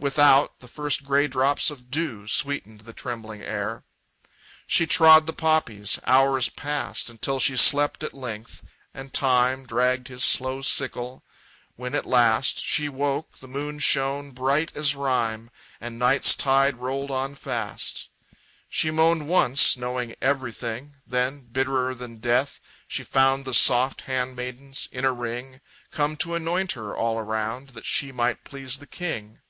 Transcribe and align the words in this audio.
Without, 0.00 0.60
the 0.60 0.68
first 0.68 1.04
gray 1.04 1.26
drops 1.26 1.72
of 1.72 1.90
dew 1.90 2.28
Sweetened 2.28 2.82
the 2.82 2.92
trembling 2.92 3.42
air. 3.42 3.82
She 4.64 4.86
trod 4.86 5.26
the 5.26 5.32
poppies. 5.32 5.98
Hours 6.06 6.48
passed 6.48 7.10
Until 7.10 7.40
she 7.40 7.56
slept 7.56 8.04
at 8.04 8.14
length 8.14 8.62
and 8.94 9.12
Time 9.12 9.66
Dragged 9.66 10.06
his 10.06 10.22
slow 10.22 10.62
sickle. 10.62 11.24
When 11.74 11.96
at 11.96 12.06
last 12.06 12.60
She 12.64 12.88
woke, 12.88 13.40
the 13.40 13.48
moon 13.48 13.80
shone, 13.80 14.30
bright 14.30 14.70
as 14.76 14.94
rime, 14.94 15.50
And 15.80 15.98
night's 15.98 16.36
tide 16.36 16.76
rolled 16.76 17.10
on 17.10 17.34
fast. 17.34 18.08
She 18.68 18.92
moaned 18.92 19.28
once, 19.28 19.76
knowing 19.76 20.14
everything; 20.22 20.94
Then, 21.08 21.48
bitterer 21.50 21.96
than 21.96 22.18
death, 22.18 22.60
she 22.86 23.02
found 23.02 23.44
The 23.44 23.52
soft 23.52 24.02
handmaidens, 24.02 24.88
in 24.92 25.04
a 25.04 25.12
ring, 25.12 25.60
Come 25.90 26.16
to 26.18 26.36
anoint 26.36 26.72
her, 26.72 26.96
all 26.96 27.18
around, 27.18 27.70
That 27.70 27.84
she 27.84 28.12
might 28.12 28.44
please 28.44 28.78
the 28.78 28.86
king. 28.86 29.40